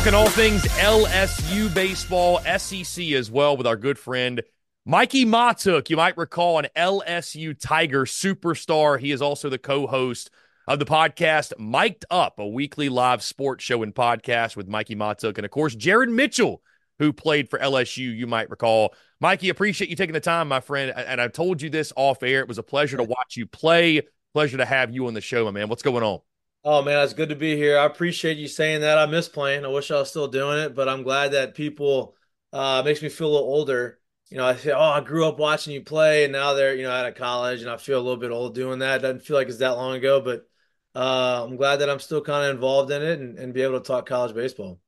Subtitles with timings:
[0.00, 4.40] Talking all things LSU baseball, SEC as well with our good friend
[4.88, 5.90] Mikie Mahtook.
[5.90, 8.98] You might recall an LSU Tiger superstar.
[8.98, 10.30] He is also the co host
[10.66, 15.36] of the podcast Mik'd Up, a weekly live sports show and podcast with Mikie Mahtook.
[15.36, 16.62] And of course, Jared Mitchell,
[16.98, 18.94] who played for LSU, you might recall.
[19.22, 20.94] Mikie, appreciate you taking the time, my friend.
[20.96, 22.40] And I've told you this off air.
[22.40, 24.00] It was a pleasure to watch you play.
[24.32, 25.68] Pleasure to have you on the show, my man.
[25.68, 26.20] What's going on?
[26.62, 27.78] Oh man, it's good to be here.
[27.78, 28.98] I appreciate you saying that.
[28.98, 29.64] I miss playing.
[29.64, 32.14] I wish I was still doing it, but I'm glad that people
[32.52, 33.98] uh makes me feel a little older.
[34.28, 36.82] You know, I say, oh, I grew up watching you play, and now they're you
[36.82, 39.00] know out of college, and I feel a little bit old doing that.
[39.00, 40.46] Doesn't feel like it's that long ago, but
[40.94, 43.80] uh, I'm glad that I'm still kind of involved in it and, and be able
[43.80, 44.80] to talk college baseball.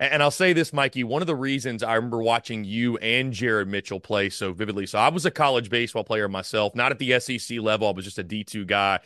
[0.00, 3.32] And and I'll say this, Mikie, one of the reasons I remember watching you and
[3.32, 4.86] Jared Mitchell play so vividly.
[4.86, 7.86] So I was a college baseball player myself, not at the SEC level.
[7.86, 8.98] I was just a D2 guy.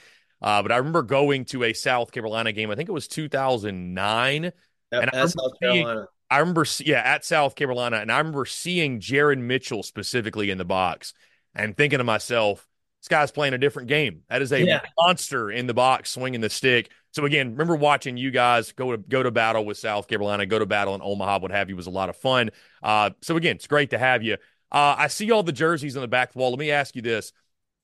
[0.44, 2.70] Uh, but I remember going to a South Carolina game.
[2.70, 4.44] I think it was 2009.
[4.44, 4.52] Yep,
[4.92, 6.06] And I South seeing- Carolina.
[6.30, 7.96] I remember, yeah, at South Carolina.
[7.96, 11.14] And I remember seeing Jared Mitchell specifically in the box
[11.54, 12.66] and thinking to myself,
[13.00, 14.22] this guy's playing a different game.
[14.28, 14.80] That is a Yeah.
[14.98, 16.90] monster in the box swinging the stick.
[17.12, 20.58] So again, remember watching you guys go to go to battle with South Carolina, go
[20.58, 22.50] to battle in Omaha, what have you, was a lot of fun.
[22.82, 24.34] Uh, so again, it's great to have you.
[24.72, 26.50] Uh, I see all the jerseys on the back wall.
[26.50, 27.32] Let me ask you this: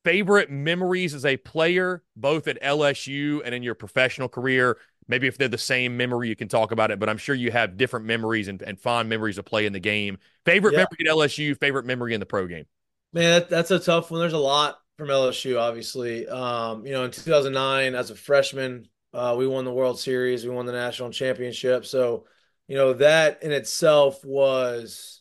[0.05, 4.79] favorite memories as a player, both at LSU and in your professional career?
[5.09, 7.51] Maybe if they're the same memory, you can talk about it, but I'm sure you
[7.51, 10.19] have different memories and, and fond memories of playing the game.
[10.45, 10.79] Favorite yeah.
[10.79, 12.67] memory at LSU, favorite memory in the pro game?
[13.13, 14.21] Man, that, that's a tough one.
[14.21, 16.29] There's a lot from LSU, obviously.
[16.29, 20.51] Um, you know, in 2009, as a freshman, uh, we won the World Series, we
[20.51, 21.87] won the national championship.
[21.87, 22.27] So,
[22.69, 25.20] you know, that in itself was,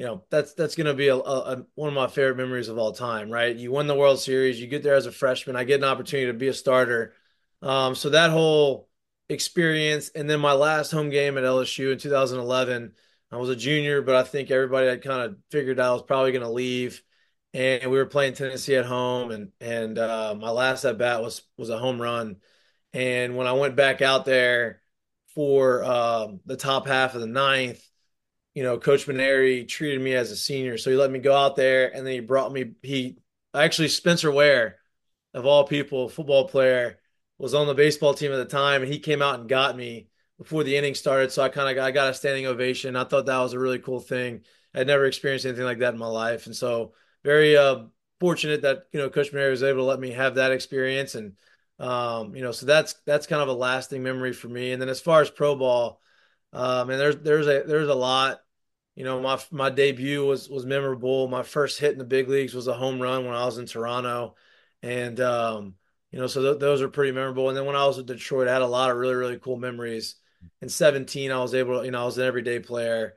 [0.00, 2.78] you know, that's that's going to be a, a, one of my favorite memories of
[2.78, 3.54] all time, right?
[3.54, 6.28] You win the World Series, you get there as a freshman, I get an opportunity
[6.28, 7.12] to be a starter.
[7.60, 8.88] Um, so that whole
[9.28, 12.94] experience, and then my last home game at LSU in 2011,
[13.30, 16.02] I was a junior, but I think everybody had kind of figured out I was
[16.04, 17.02] probably going to leave
[17.52, 21.42] and we were playing Tennessee at home, and and uh, my last at bat was
[21.58, 22.36] was a home run.
[22.94, 24.80] And when I went back out there
[25.34, 27.84] for um, the top half of the ninth,
[28.54, 31.56] you know, Coach Mainieri treated me as a senior, so he let me go out
[31.56, 32.72] there, and then he brought me.
[32.82, 33.18] He
[33.54, 34.76] actually Spencer Ware,
[35.34, 36.98] of all people, football player,
[37.38, 40.08] was on the baseball team at the time, and he came out and got me
[40.38, 41.30] before the inning started.
[41.30, 42.96] So I kind of I got a standing ovation.
[42.96, 44.42] I thought that was a really cool thing.
[44.74, 47.84] I'd never experienced anything like that in my life, and so very uh,
[48.18, 51.34] fortunate that you know Coach Mainieri was able to let me have that experience, and
[51.78, 54.72] um, you know, so that's that's kind of a lasting memory for me.
[54.72, 56.00] And then as far as pro ball,
[56.52, 58.40] um, and there's there's a there's a lot.
[58.96, 61.28] You know, my my debut was was memorable.
[61.28, 63.66] My first hit in the big leagues was a home run when I was in
[63.66, 64.34] Toronto,
[64.82, 65.74] and um,
[66.10, 67.48] you know, so th- those are pretty memorable.
[67.48, 69.56] And then when I was in Detroit, I had a lot of really really cool
[69.56, 70.16] memories.
[70.62, 73.14] In 17, I was able to, you know, I was an everyday player,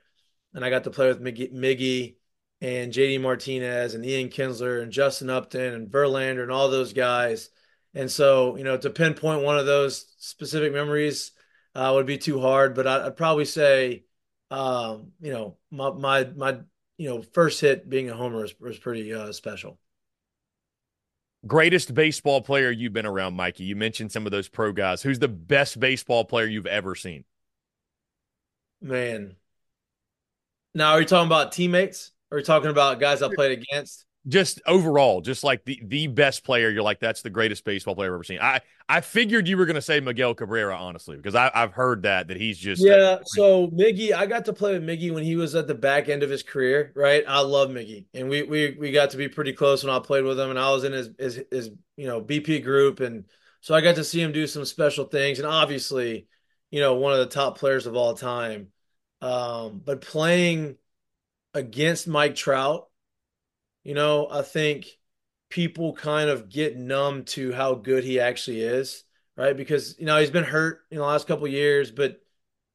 [0.53, 2.15] and I got to play with Miggy, Miggy
[2.63, 7.49] and JD Martinez and Ian Kinsler and Justin Upton and Verlander and all those guys.
[7.93, 11.33] And so, you know, to pinpoint one of those specific memories
[11.75, 14.03] uh, would be too hard, but I'd, I'd probably say,
[14.51, 16.57] um, you know, my, my, my,
[16.97, 19.79] you know, first hit being a homer was, was pretty uh, special.
[21.45, 23.61] Greatest baseball player you've been around, Mikie.
[23.61, 25.01] You mentioned some of those pro guys.
[25.01, 27.25] Who's the best baseball player you've ever seen?
[28.81, 29.35] Man.
[30.73, 32.11] Now, are you talking about teammates?
[32.31, 34.05] Are we talking about guys I played against?
[34.27, 38.09] Just overall, just like the the best player, you're like that's the greatest baseball player
[38.09, 38.39] I've ever seen.
[38.41, 42.03] I I figured you were going to say Miguel Cabrera, honestly, because I, I've heard
[42.03, 43.17] that that he's just yeah.
[43.25, 46.23] so Miggy, I got to play with Miggy when he was at the back end
[46.23, 47.23] of his career, right?
[47.27, 50.23] I love Miggy, and we we we got to be pretty close when I played
[50.23, 53.25] with him, and I was in his his, his you know BP group, and
[53.63, 56.27] so I got to see him do some special things, and obviously,
[56.69, 58.67] you know, one of the top players of all time.
[59.21, 60.75] Um, but playing
[61.53, 62.89] against Mike Trout,
[63.83, 64.87] you know, I think
[65.49, 69.03] people kind of get numb to how good he actually is,
[69.37, 69.55] right?
[69.55, 72.21] Because you know he's been hurt in the last couple years, but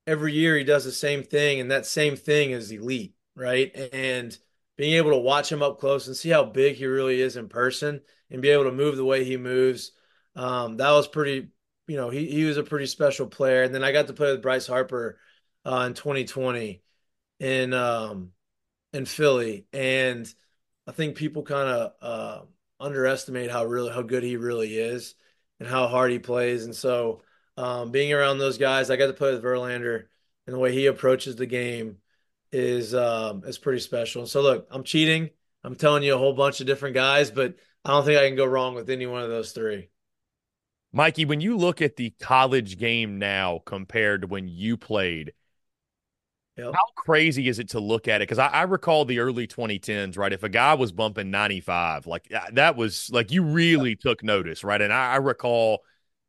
[0.07, 3.75] every year he does the same thing, and that same thing is elite, right?
[3.93, 4.37] And
[4.77, 7.49] being able to watch him up close and see how big he really is in
[7.49, 8.01] person,
[8.31, 9.93] and be able to move the way he moves,
[10.37, 11.49] um, that was pretty.
[11.87, 13.63] You know, he he was a pretty special player.
[13.63, 15.19] And then I got to play with Bryce Harper
[15.65, 16.83] uh, in 2020,
[17.41, 18.33] and um,
[18.93, 20.33] in Philly, and
[20.89, 22.45] I think people kind of uh,
[22.81, 25.15] underestimate how really how good he really is
[25.61, 26.65] and how hard he plays.
[26.65, 27.21] And so,
[27.59, 30.05] um, being around those guys, I got to play with Verlander,
[30.47, 31.99] and the way he approaches the game
[32.53, 34.23] is um, is pretty special.
[34.23, 35.29] And so, look, I'm cheating.
[35.63, 38.37] I'm telling you a whole bunch of different guys, but I don't think I can
[38.37, 39.91] go wrong with any one of those three.
[40.97, 45.35] Mikie, when you look at the college game now compared to when you played,
[46.59, 46.75] Yep.
[46.75, 48.29] How crazy is it to look at it?
[48.29, 50.33] Because I, I, recall the early 2010s, right?
[50.33, 54.83] If a guy was bumping 95, like that was like you really took notice, right?
[54.83, 55.85] And I, I, recall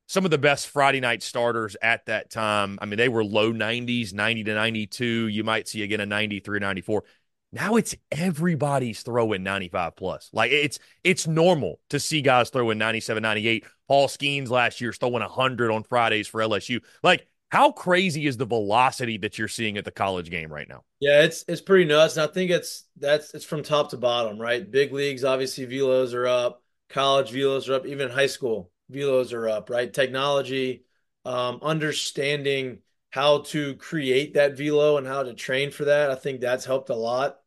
[0.07, 2.77] some of the best Friday night starters at that time.
[2.79, 5.05] I mean, they were low 90s, 90 to 92.
[5.05, 7.03] You might see again a 93, 94.
[7.51, 10.29] Now it's everybody's throwing 95 plus.
[10.31, 13.65] Like it's it's normal to see guys throwing 97, 98.
[13.88, 16.81] Paul Skenes last year throwing 100 on Fridays for LSU.
[17.01, 20.83] Like how crazy is the velocity that you're seeing at the college game right now?
[20.99, 22.17] Yeah, it's it's pretty nuts.
[22.17, 24.69] And I think it's that's it's from top to bottom, right?
[24.69, 29.49] Big leagues, obviously velos are up, college velos are up, even high school velos are
[29.49, 29.91] up, right?
[29.91, 30.83] Technology,
[31.25, 32.79] um, understanding
[33.11, 36.11] how to create that velo and how to train for that.
[36.11, 37.39] I think that's helped a lot.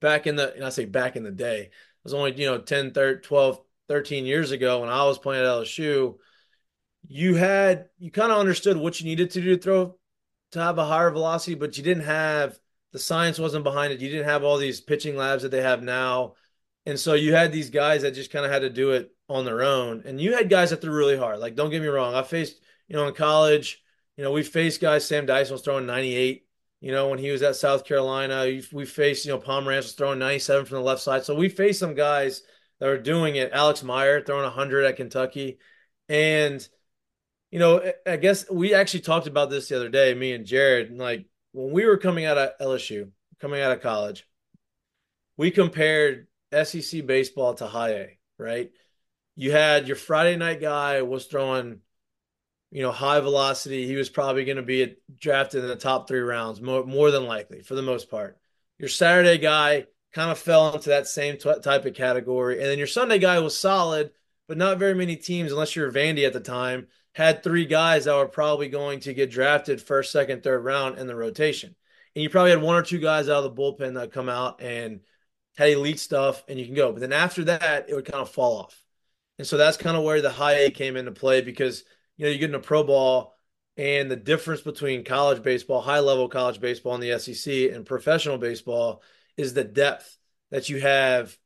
[0.00, 1.70] Back in the, and I say back in the day, it
[2.04, 5.48] was only, you know, 10, 13, 12, 13 years ago when I was playing at
[5.48, 6.18] LSU
[7.06, 9.96] you had you kind of understood what you needed to do to throw
[10.52, 12.58] to have a higher velocity, but you didn't have
[12.92, 14.00] the science wasn't behind it.
[14.00, 16.34] You didn't have all these pitching labs that they have now.
[16.86, 19.44] And so you had these guys that just kind of had to do it on
[19.44, 20.02] their own.
[20.04, 21.38] And you had guys that threw really hard.
[21.38, 22.14] Like, don't get me wrong.
[22.14, 23.82] I faced, you know, in college,
[24.16, 26.46] you know, we faced guys, Sam Dyson was throwing 98,
[26.80, 28.60] you know, when he was at South Carolina.
[28.72, 31.24] We faced, you know, Pomeranz was throwing 97 from the left side.
[31.24, 32.42] So we faced some guys
[32.80, 33.52] that were doing it.
[33.52, 35.58] Alex Meyer throwing 100 at Kentucky.
[36.08, 36.66] And,
[37.50, 40.96] you know, I guess we actually talked about this the other day, me and Jared.
[40.96, 44.26] Like when we were coming out of LSU, coming out of college,
[45.36, 48.70] we compared SEC baseball to high A, right?
[49.36, 51.80] You had your Friday night guy was throwing,
[52.70, 53.86] you know, high velocity.
[53.86, 57.24] He was probably going to be drafted in the top three rounds, more, more than
[57.24, 58.38] likely for the most part.
[58.78, 62.58] Your Saturday guy kind of fell into that same t- type of category.
[62.58, 64.10] And then your Sunday guy was solid,
[64.46, 68.14] but not very many teams, unless you're Vandy at the time, had three guys that
[68.14, 71.74] were probably going to get drafted first, second, third round in the rotation.
[72.14, 74.60] And you probably had one or two guys out of the bullpen that come out
[74.62, 75.00] and
[75.56, 76.92] had elite stuff, and you can go.
[76.92, 78.82] But then after that, it would kind of fall off.
[79.38, 81.84] And so that's kind of where the high A came into play because
[82.16, 83.34] you know you get in a pro ball
[83.76, 88.36] and the difference between college baseball, high level college baseball in the SEC and professional
[88.36, 89.02] baseball
[89.36, 90.18] is the depth
[90.50, 91.36] that you have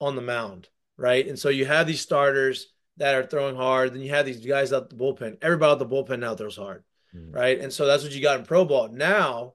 [0.00, 1.26] on the mound, right?
[1.26, 2.68] And so you have these starters
[3.00, 5.38] that are throwing hard, then you have these guys out the bullpen.
[5.42, 7.32] Everybody out the bullpen now throws hard, mm-hmm.
[7.32, 7.58] right?
[7.58, 8.88] And so that's what you got in pro ball.
[8.88, 9.54] Now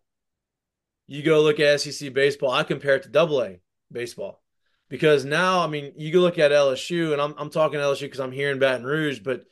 [1.08, 2.52] you go look at SEC baseball.
[2.52, 3.60] I compare it to Double A
[3.92, 4.42] baseball
[4.90, 8.20] because now, I mean, you go look at LSU, and I'm I'm talking LSU because
[8.20, 9.46] I'm here in Baton Rouge, but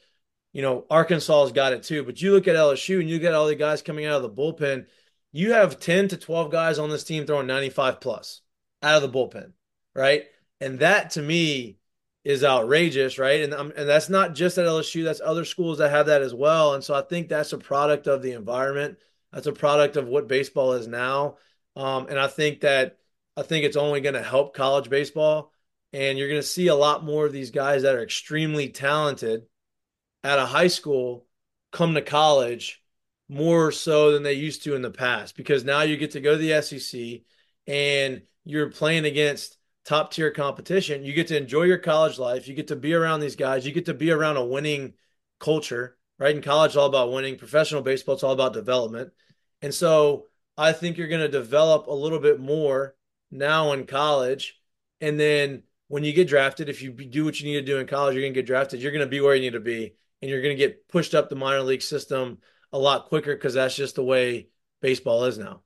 [0.52, 2.04] you know Arkansas's got it too.
[2.04, 4.30] But you look at LSU and you get all the guys coming out of the
[4.30, 4.86] bullpen
[5.34, 8.42] you have 10 to 12 guys on this team throwing 95 plus
[8.82, 9.52] out of the bullpen,
[9.94, 10.26] right?
[10.62, 11.80] And that to me
[12.24, 13.42] is outrageous, right?
[13.42, 16.34] And um, and that's not just at LSU, that's other schools that have that as
[16.34, 16.74] well.
[16.74, 18.98] And so I think that's a product of the environment.
[19.32, 21.38] That's a product of what baseball is now.
[21.75, 22.98] Um, and I think that
[23.36, 25.51] I think it's only going to help college baseball.
[25.92, 29.44] And you're going to see a lot more of these guys that are extremely talented
[30.24, 31.27] at a high school
[31.72, 32.82] come to college
[33.30, 36.34] more so than they used to in the past because now you get to go
[36.34, 37.22] to the SEC
[37.68, 41.04] and you're playing against top tier competition.
[41.04, 42.48] You get to enjoy your college life.
[42.48, 43.66] You get to be around these guys.
[43.66, 44.94] You get to be around a winning
[45.40, 46.36] culture, right?
[46.36, 47.38] In college, all about winning.
[47.38, 49.12] Professional baseball, it's all about development.
[49.62, 52.96] And so I think you're going to develop a little bit more
[53.32, 54.60] now in college.
[55.02, 57.88] And then when you get drafted, if you do what you need to do in
[57.88, 58.82] college, you're going to get drafted.
[58.82, 59.96] You're going to be where you need to be.
[60.22, 62.38] And you're going to get pushed up the minor league system
[62.72, 64.48] a lot quicker because that's just the way
[64.82, 65.62] baseball is now.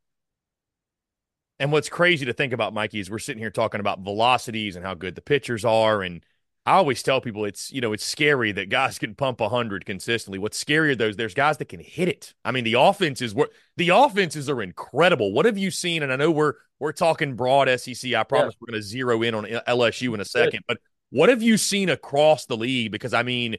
[1.59, 4.85] And what's crazy to think about, Mikie, is we're sitting here talking about velocities and
[4.85, 6.03] how good the pitchers are.
[6.03, 6.23] And
[6.65, 10.37] I always tell people it's, you know, it's scary that guys can pump 100 consistently.
[10.37, 12.33] What's scarier, though, is there's guys that can hit it.
[12.45, 15.31] I mean, the offenses were the offenses are incredible.
[15.31, 16.03] What have you seen?
[16.03, 18.13] And I know we're we're talking broad SEC.
[18.13, 18.57] I promise yeah.
[18.59, 20.63] we're going to zero in on LSU in a second.
[20.67, 20.77] But
[21.09, 22.91] what have you seen across the league?
[22.91, 23.55] Because I mean,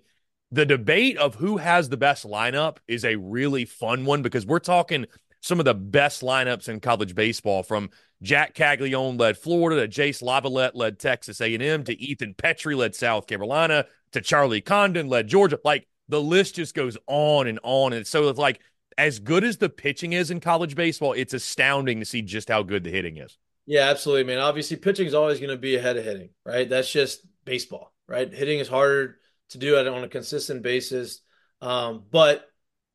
[0.51, 4.61] the debate of who has the best lineup is a really fun one because we're
[4.61, 5.07] talking
[5.41, 7.91] some of the best lineups in college baseball from
[8.23, 13.27] Jack Caglianone led Florida to Jace LaViolette led Texas A&M to Ethan Petry led South
[13.27, 15.59] Carolina to Charlie Condon led Georgia.
[15.65, 17.93] Like the list just goes on and on.
[17.93, 18.61] And so it's like
[18.97, 22.63] as good as the pitching is in college baseball, it's astounding to see just how
[22.63, 23.39] good the hitting is.
[23.67, 24.39] Yeah, absolutely, man.
[24.39, 26.69] Obviously, pitching is always going to be ahead of hitting, right?
[26.69, 28.33] That's just baseball, right?
[28.33, 29.19] Hitting is harder
[29.51, 31.21] to do it on a consistent basis.
[31.61, 32.47] Um, but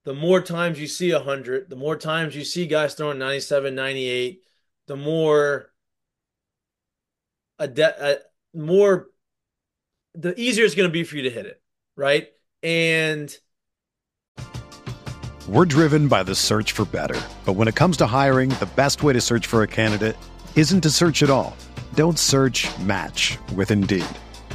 [0.03, 4.41] the more times you see 100, the more times you see guys throwing 97, 98,
[4.87, 5.71] the more
[7.59, 8.17] a, de- a
[8.57, 9.07] more
[10.15, 11.61] the easier it's going to be for you to hit it,
[11.95, 12.27] right?
[12.61, 13.35] And
[15.47, 17.19] we're driven by the search for better.
[17.45, 20.17] But when it comes to hiring, the best way to search for a candidate
[20.55, 21.55] isn't to search at all.
[21.95, 24.05] Don't search, match with Indeed.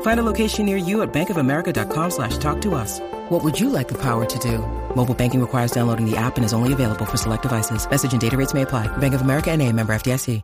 [0.00, 3.00] Find a location near you at bankofamerica.com slash talk to us.
[3.28, 4.58] What would you like the power to do?
[4.96, 7.88] Mobile banking requires downloading the app and is only available for select devices.
[7.88, 8.88] Message and data rates may apply.
[8.96, 10.42] Bank of America and a member FDIC.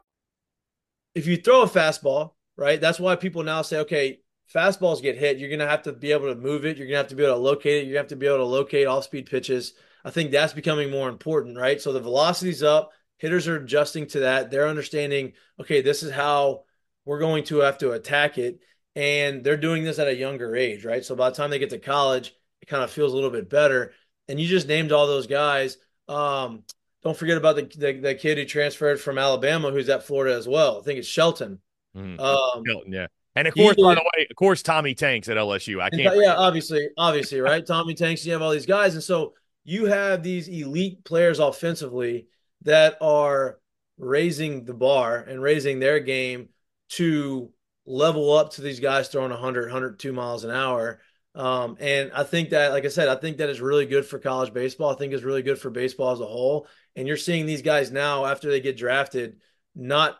[1.14, 4.20] If you throw a fastball, right, that's why people now say, okay,
[4.54, 5.38] fastballs get hit.
[5.38, 6.78] You're going to have to be able to move it.
[6.78, 7.86] You're going to have to be able to locate it.
[7.86, 9.74] You're going to have to be able to locate off-speed pitches.
[10.04, 11.80] I think that's becoming more important, right?
[11.80, 12.92] So the velocity's up.
[13.18, 14.50] Hitters are adjusting to that.
[14.50, 16.64] They're understanding, okay, this is how
[17.04, 18.60] we're going to have to attack it.
[18.94, 21.04] And they're doing this at a younger age, right?
[21.04, 23.48] So by the time they get to college, it kind of feels a little bit
[23.48, 23.92] better.
[24.28, 25.78] And you just named all those guys.
[26.08, 26.64] Um,
[27.02, 30.46] don't forget about the, the, the kid who transferred from Alabama, who's at Florida as
[30.46, 30.78] well.
[30.80, 31.58] I think it's Shelton.
[31.96, 32.20] Mhm.
[32.20, 33.06] Um, Shelton, yeah.
[33.34, 35.80] And of course, he- by the way, of course, Tommy Tanks at LSU.
[35.80, 36.12] I can't.
[36.12, 37.64] th- yeah, obviously, obviously, right?
[37.66, 39.32] Tommy Tanks, you have all these guys, and so
[39.64, 42.26] you have these elite players offensively
[42.62, 43.58] that are
[43.98, 46.48] raising the bar and raising their game
[46.90, 47.50] to
[47.86, 51.00] level up to these guys throwing 100, 102 miles an hour.
[51.34, 54.18] Um, and I think that, like I said, I think that is really good for
[54.18, 54.90] college baseball.
[54.90, 56.66] I think it's really good for baseball as a whole.
[56.94, 59.40] And you're seeing these guys now after they get drafted,
[59.74, 60.18] not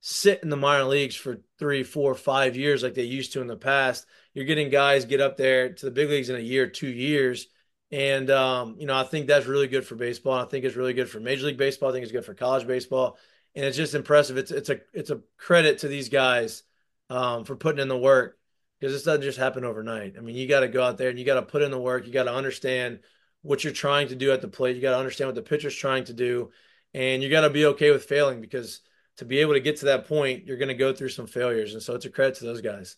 [0.00, 3.46] sit in the minor leagues for three, four, five years like they used to in
[3.46, 4.06] the past.
[4.34, 7.46] You're getting guys get up there to the big leagues in a year, two years.
[7.90, 10.34] And um, you know, I think that's really good for baseball.
[10.34, 11.88] I think it's really good for Major League Baseball.
[11.88, 13.16] I think it's good for college baseball.
[13.54, 14.36] And it's just impressive.
[14.36, 16.62] It's it's a it's a credit to these guys
[17.10, 18.38] um, for putting in the work
[18.78, 20.14] because this doesn't just happen overnight.
[20.16, 21.80] I mean, you got to go out there and you got to put in the
[21.80, 22.06] work.
[22.06, 23.00] You got to understand
[23.42, 24.76] what you're trying to do at the plate.
[24.76, 26.50] You got to understand what the pitcher's trying to do,
[26.94, 28.80] and you got to be okay with failing because
[29.18, 31.72] to be able to get to that point, you're going to go through some failures.
[31.72, 32.96] And so it's a credit to those guys.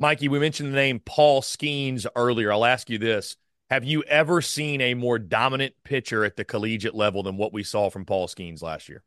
[0.00, 2.52] Mikie, we mentioned the name Paul Skenes earlier.
[2.52, 3.36] I'll ask you this.
[3.70, 7.62] Have you ever seen a more dominant pitcher at the collegiate level than what we
[7.62, 9.02] saw from Paul Skenes last year?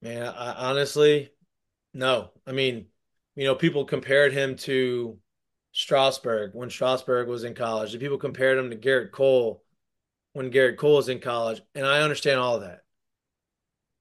[0.00, 1.30] Man, I, honestly,
[1.94, 2.30] no.
[2.46, 2.86] I mean,
[3.34, 5.18] you know, people compared him to
[5.72, 7.92] Strasburg when Strasburg was in college.
[7.92, 9.62] The people compared him to Gerrit Cole
[10.32, 11.62] when Gerrit Cole was in college.
[11.74, 12.80] And I understand all of that.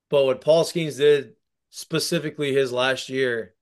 [0.10, 1.34] But what Paul Skenes did
[1.70, 3.56] specifically his last year,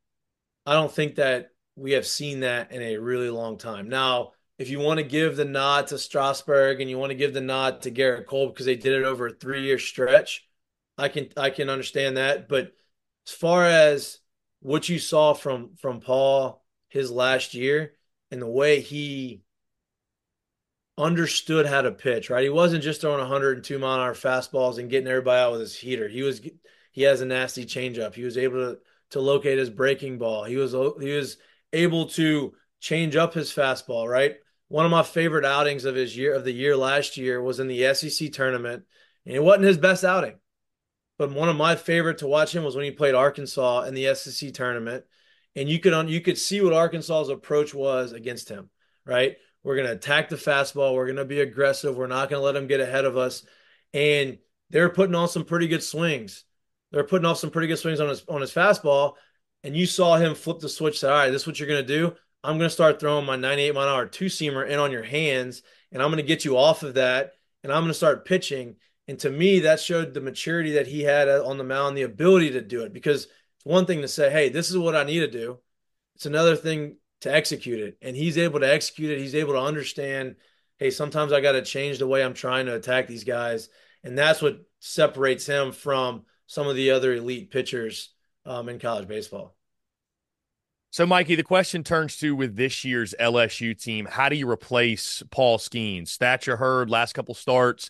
[0.66, 3.88] I don't think that we have seen that in a really long time.
[3.90, 7.34] Now, if you want to give the nod to Strasburg and you want to give
[7.34, 10.48] the nod to Gerrit Cole because they did it over a three year stretch,
[10.98, 12.50] I can I can understand that.
[12.50, 12.74] But
[13.30, 14.20] as far as
[14.62, 17.94] what you saw from from Paul his last year
[18.32, 19.44] and the way he
[20.98, 22.44] understood how to pitch, right?
[22.44, 25.76] He wasn't just throwing 102 mile an hour fastballs and getting everybody out with his
[25.76, 26.08] heater.
[26.08, 26.42] He was
[26.92, 28.16] he has a nasty changeup.
[28.16, 28.80] He was able to
[29.12, 30.44] to locate his breaking ball.
[30.44, 31.38] He was he was
[31.72, 34.38] able to change up his fastball, right?
[34.70, 37.68] One of my favorite outings of his year of the year last year was in
[37.68, 38.86] the SEC tournament,
[39.26, 40.36] and it wasn't his best outing.
[41.20, 44.16] But one of my favorite to watch him was when he played Arkansas in the
[44.16, 45.04] SEC tournament,
[45.56, 48.70] and you could you could see what Arkansas's approach was against him.
[49.06, 50.96] Right, we're going to attack the fastball.
[50.96, 51.96] We're going to be aggressive.
[51.96, 53.44] We're not going to let him get ahead of us.
[53.94, 54.38] And
[54.70, 56.46] they're putting on some pretty good swings.
[56.92, 59.16] They're putting off some pretty good swings on his on his fastball,
[59.64, 61.00] and you saw him flip the switch.
[61.00, 62.16] Say, all right, this is what you're going to do.
[62.46, 65.04] I'm going to start throwing my 98 mile an hour two seamer in on your
[65.04, 68.26] hands, and I'm going to get you off of that, and I'm going to start
[68.26, 68.78] pitching.
[69.10, 72.52] And to me, that showed the maturity that he had on the mound, the ability
[72.52, 72.94] to do it.
[72.94, 75.58] Because it's one thing to say, hey, this is what I need to do.
[76.14, 77.98] It's another thing to execute it.
[78.04, 79.18] And he's able to execute it.
[79.18, 80.36] He's able to understand,
[80.78, 83.70] hey, sometimes I got to change the way I'm trying to attack these guys.
[84.04, 88.14] And that's what separates him from some of the other elite pitchers
[88.46, 89.56] um, in college baseball.
[90.92, 95.24] So, Mikie, the question turns to with this year's LSU team, how do you replace
[95.32, 96.16] Paul Skenes?
[96.18, 97.90] Thatcher Hurd, last couple starts,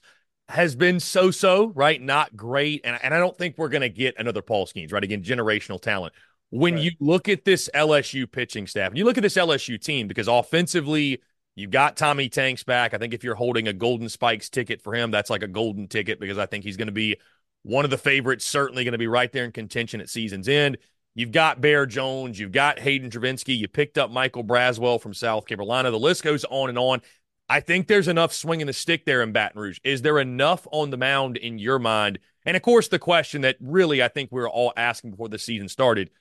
[0.49, 2.01] has been so so, right?
[2.01, 2.81] Not great.
[2.83, 5.03] And, and I don't think we're going to get another Paul Skenes, right?
[5.03, 6.13] Again, generational talent.
[6.49, 6.83] When Right.
[6.83, 10.27] you look at this LSU pitching staff, and you look at this LSU team, because
[10.27, 11.21] offensively,
[11.55, 12.93] you've got Tommy Tanks back.
[12.93, 15.87] I think if you're holding a Golden Spikes ticket for him, that's like a golden
[15.87, 17.17] ticket because I think he's going to be
[17.63, 20.77] one of the favorites, certainly going to be right there in contention at season's end.
[21.15, 25.45] You've got Bear Jones, you've got Hayden Travinski, you picked up Michael Braswell from South
[25.45, 25.91] Carolina.
[25.91, 27.01] The list goes on and on.
[27.49, 29.79] I think there's enough swinging the stick there in Baton Rouge.
[29.83, 32.19] Is there enough on the mound in your mind?
[32.45, 35.39] And of course, the question that really I think we were all asking before the
[35.39, 36.11] season started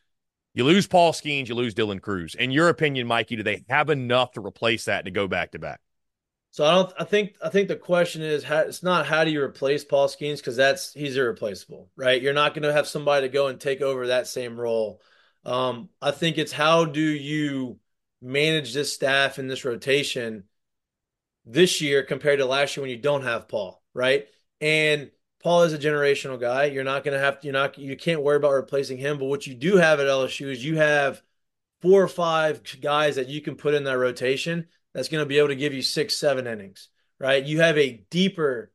[0.59, 2.35] you lose Paul Skenes, you lose Dylan Crews.
[2.35, 5.61] In your opinion, Mikie, do they have enough to replace that to go back to
[5.61, 5.81] back?
[6.51, 6.93] So I don't.
[6.99, 7.37] I think.
[7.41, 10.57] I think the question is, how, it's not how do you replace Paul Skenes because
[10.57, 12.21] that's he's irreplaceable, right?
[12.21, 15.01] You're not going to have somebody to go and take over that same role.
[15.45, 17.79] Um, I think it's how do you
[18.21, 20.43] manage this staff and this rotation
[21.49, 24.27] this year compared to last year when you don't have Paul, right?
[24.61, 25.11] And
[25.43, 26.65] Paul is a generational guy.
[26.67, 29.19] You're not going to have you're not you can't worry about replacing him.
[29.19, 31.23] But what you do have at LSU is you have
[31.81, 35.39] four or five guys that you can put in that rotation that's going to be
[35.39, 37.45] able to give you six, seven innings, right?
[37.45, 38.73] You have a deeper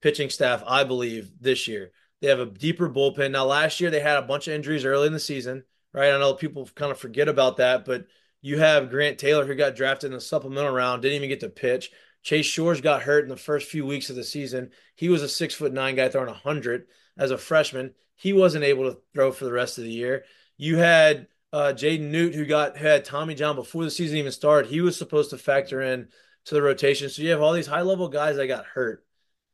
[0.00, 1.90] pitching staff, I believe, this year.
[2.20, 3.32] They have a deeper bullpen.
[3.32, 6.12] Now, last year they had a bunch of injuries early in the season, right?
[6.12, 8.06] I know people kind of forget about that, but
[8.40, 11.48] you have Grant Taylor who got drafted in the supplemental round, didn't even get to
[11.48, 11.90] pitch.
[12.24, 14.70] Chase Shores got hurt in the first few weeks of the season.
[14.96, 16.86] He was a six foot nine guy throwing 100
[17.18, 17.94] as a freshman.
[18.16, 20.24] He wasn't able to throw for the rest of the year.
[20.56, 24.70] You had uh, Jaden Noot, who got had Tommy John before the season even started.
[24.70, 26.08] He was supposed to factor in
[26.46, 27.10] to the rotation.
[27.10, 29.04] So you have all these high level guys that got hurt.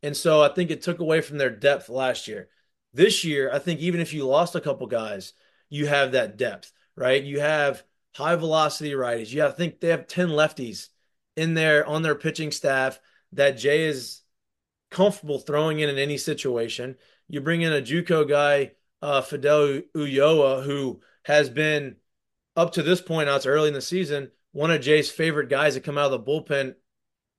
[0.02, 2.48] And so I think it took away from their depth last year.
[2.94, 5.32] This year, I think even if you lost a couple guys,
[5.68, 7.22] you have that depth, right?
[7.22, 7.82] You have
[8.14, 9.32] high velocity righties.
[9.32, 10.88] You have, I think they have 10 lefties
[11.40, 13.00] in there on their pitching staff
[13.32, 14.20] that Jay is
[14.90, 16.96] comfortable throwing in in any situation.
[17.28, 21.96] You bring in a JUCO guy, uh, Fidel Ulloa, who has been
[22.56, 25.74] up to this point, now it's early in the season, one of Jay's favorite guys
[25.74, 26.74] to come out of the bullpen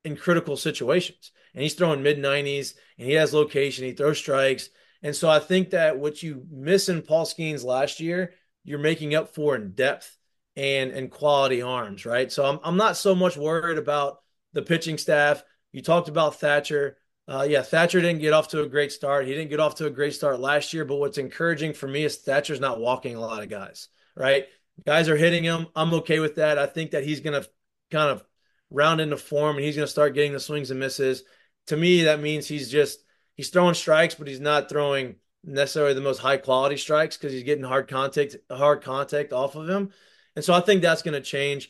[0.03, 1.31] in critical situations.
[1.53, 4.69] And he's throwing mid 90s and he has location, he throws strikes.
[5.03, 8.33] And so I think that what you miss in Paul Skenes last year,
[8.63, 10.17] you're making up for in depth
[10.55, 12.31] and and quality arms, right?
[12.31, 14.21] So I'm I'm not so much worried about
[14.53, 15.43] the pitching staff.
[15.71, 16.97] You talked about Thatcher.
[17.27, 19.25] Uh, yeah, Thatcher didn't get off to a great start.
[19.25, 20.83] He didn't get off to a great start last year.
[20.83, 24.45] But what's encouraging for me is Thatcher's not walking a lot of guys, right?
[24.85, 25.67] Guys are hitting him.
[25.75, 26.57] I'm okay with that.
[26.57, 27.47] I think that he's going to
[27.91, 28.23] kind of
[28.69, 31.23] round into form and he's going to start getting the swings and misses.
[31.67, 32.99] To me, that means he's just
[33.35, 37.43] he's throwing strikes, but he's not throwing necessarily the most high quality strikes because he's
[37.43, 39.91] getting hard contact hard contact off of him.
[40.35, 41.69] And so I think that's going to change.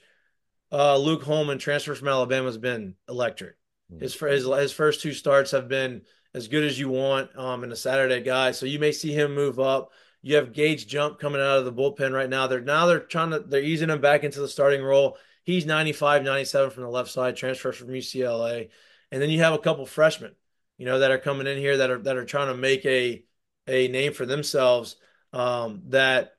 [0.71, 3.55] Uh, Luke Holman, transfer from Alabama, has been electric.
[3.99, 7.71] His, his his first two starts have been as good as you want um, in
[7.71, 8.51] a Saturday guy.
[8.51, 9.91] So you may see him move up.
[10.21, 12.47] You have Gage Jump coming out of the bullpen right now.
[12.47, 15.17] They're now they're trying to they're easing him back into the starting role.
[15.43, 18.69] He's 95, 97 from the left side, transfer from UCLA.
[19.11, 20.35] And then you have a couple freshmen,
[20.77, 23.23] you know, that are coming in here that are that are trying to make a
[23.67, 24.95] a name for themselves.
[25.33, 26.33] Um, that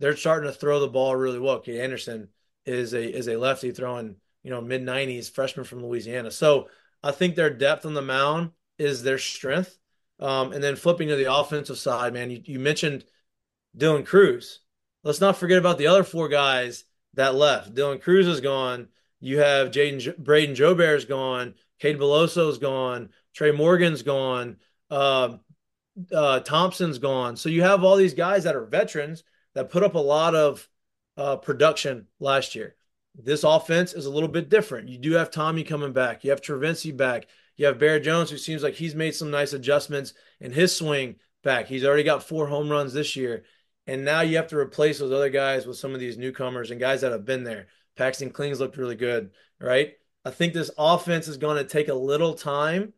[0.00, 1.60] they're starting to throw the ball really well.
[1.60, 2.28] Kade Anderson
[2.66, 6.30] is a is a lefty throwing, you know, mid 90s freshman from Louisiana.
[6.30, 6.68] So
[7.02, 9.76] I think their depth on the mound is their strength.
[10.18, 13.04] Um, and then flipping to the offensive side, man, you, you mentioned
[13.76, 14.60] Dylan Crews.
[15.02, 16.84] Let's not forget about the other four guys
[17.14, 17.74] that left.
[17.74, 18.88] Dylan Crews is gone.
[19.20, 21.54] You have Jaden Brayden Jobert's gone.
[21.78, 23.10] Cade Beloso's gone.
[23.34, 24.56] Trey Morgan's gone.
[24.90, 25.36] Uh,
[26.12, 27.36] uh, Thompson's gone.
[27.36, 30.68] So you have all these guys that are veterans that put up a lot of
[31.16, 32.76] uh, production last year.
[33.14, 34.88] This offense is a little bit different.
[34.88, 36.24] You do have Tommy coming back.
[36.24, 37.26] You have Travinski back.
[37.56, 41.16] You have Bear Jones, who seems like he's made some nice adjustments in his swing
[41.42, 41.66] back.
[41.66, 43.44] He's already got four home runs this year.
[43.86, 46.80] And now you have to replace those other guys with some of these newcomers and
[46.80, 47.66] guys that have been there.
[47.96, 49.94] Paxton Kling's looked really good, right?
[50.24, 52.92] I think this offense is going to take a little time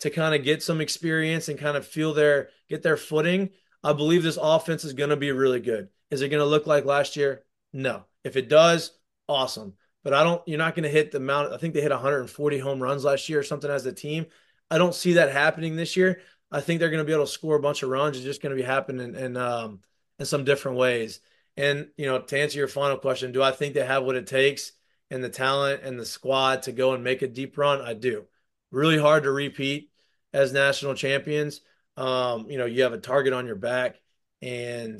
[0.00, 3.50] to kind of get some experience and kind of feel their get their footing.
[3.84, 5.88] I believe this offense is going to be really good.
[6.10, 7.44] Is it going to look like last year?
[7.72, 8.04] No.
[8.24, 8.92] If it does,
[9.28, 9.74] awesome.
[10.02, 10.42] But I don't.
[10.46, 11.52] You're not going to hit the amount.
[11.52, 14.26] I think they hit 140 home runs last year or something as a team.
[14.70, 16.20] I don't see that happening this year.
[16.50, 18.16] I think they're going to be able to score a bunch of runs.
[18.16, 19.80] It's just going to be happening in um,
[20.18, 21.20] in some different ways.
[21.56, 24.26] And you know, to answer your final question, do I think they have what it
[24.26, 24.72] takes
[25.10, 27.80] and the talent and the squad to go and make a deep run?
[27.80, 28.26] I do.
[28.70, 29.90] Really hard to repeat
[30.32, 31.60] as national champions.
[31.96, 34.00] Um, you know, you have a target on your back,
[34.42, 34.96] and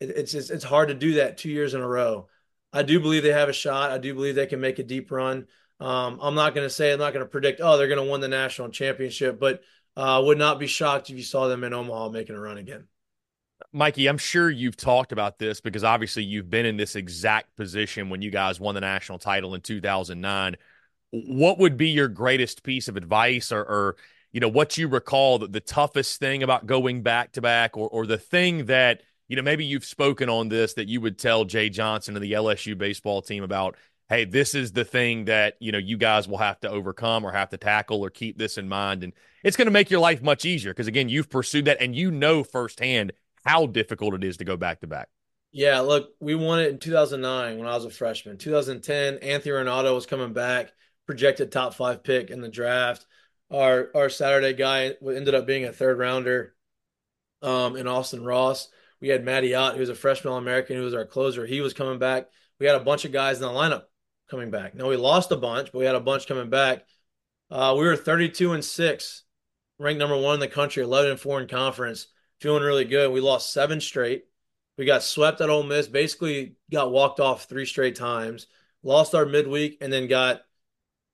[0.00, 2.28] it, it's just it's hard to do that two years in a row.
[2.72, 3.90] I do believe they have a shot.
[3.90, 5.46] I do believe they can make a deep run.
[5.80, 7.60] Um, I'm not going to say I'm not going to predict.
[7.62, 9.62] Oh, they're going to win the national championship, but
[9.96, 12.86] uh, would not be shocked if you saw them in Omaha making a run again.
[13.74, 18.10] Mikie, I'm sure you've talked about this because obviously you've been in this exact position
[18.10, 20.56] when you guys won the national title in 2009.
[21.10, 23.96] What would be your greatest piece of advice or, or
[24.36, 27.88] you know, what you recall the, the toughest thing about going back to back or,
[27.88, 31.46] or the thing that, you know, maybe you've spoken on this that you would tell
[31.46, 33.76] Jay Johnson and the LSU baseball team about,
[34.10, 37.32] hey, this is the thing that, you know, you guys will have to overcome or
[37.32, 39.04] have to tackle or keep this in mind.
[39.04, 41.96] And it's going to make your life much easier because, again, you've pursued that and
[41.96, 43.14] you know firsthand
[43.46, 45.08] how difficult it is to go back to back.
[45.50, 48.36] Yeah, look, we won it in 2009 when I was a freshman.
[48.36, 50.74] 2010, Anthony Ranaudo was coming back,
[51.06, 53.06] projected top five pick in the draft.
[53.50, 56.54] Our our Saturday guy ended up being a third rounder
[57.42, 58.68] um, in Austin Ross.
[59.00, 61.46] We had Matty Ott, who was a freshman All American, who was our closer.
[61.46, 62.28] He was coming back.
[62.58, 63.84] We had a bunch of guys in the lineup
[64.30, 64.74] coming back.
[64.74, 66.84] Now we lost a bunch, but we had a bunch coming back.
[67.50, 69.22] Uh, we were 32 and six
[69.78, 72.08] ranked number one in the country, 11 and four in conference,
[72.40, 73.12] feeling really good.
[73.12, 74.24] We lost seven straight.
[74.78, 78.46] We got swept at Ole Miss, basically got walked off three straight times,
[78.82, 80.42] lost our midweek, and then got,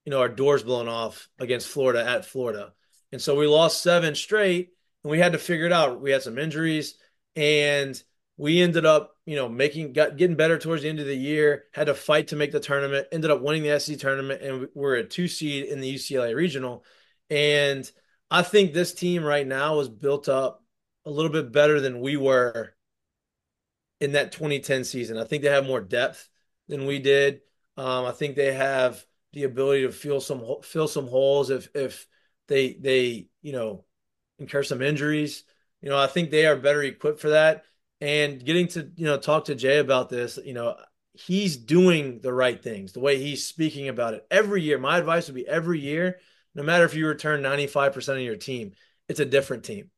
[0.05, 2.73] you know, our doors blown off against Florida at Florida.
[3.13, 4.71] And so we lost seven straight
[5.05, 6.01] and we had to figure it out.
[6.01, 6.95] We had some injuries
[7.37, 8.01] and
[8.37, 11.65] we ended up, you know, making got getting better towards the end of the year,
[11.73, 14.97] had to fight to make the tournament, ended up winning the SEC tournament, and we're
[14.97, 16.85] a two seed in the UCLA regional.
[17.31, 17.89] And
[18.31, 20.65] I think this team right now is built up
[21.05, 22.75] a little bit better than we were
[24.01, 25.19] in that 2010 season.
[25.19, 26.29] I think they have more depth
[26.69, 27.41] than we did.
[27.77, 32.07] Um, I think they have the ability to fill some fill some holes if if
[32.49, 33.85] they they you know
[34.39, 35.45] incur some injuries.
[35.81, 37.65] You know, I think they are better equipped for that.
[38.01, 40.77] And getting to you know talk to Jay about this, you know,
[41.13, 42.93] he's doing the right things.
[42.93, 44.79] The way he's speaking about it every year.
[44.79, 46.19] My advice would be every year,
[46.55, 48.73] no matter if you return 95% of your team,
[49.09, 49.91] it's a different team,